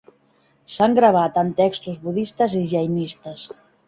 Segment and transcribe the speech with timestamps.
[0.75, 3.45] S'han gravat en textos budistes i jainistes.